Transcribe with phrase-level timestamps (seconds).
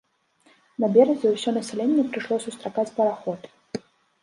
[0.83, 3.39] На беразе ўсё насяленне прыйшло сустракаць параход.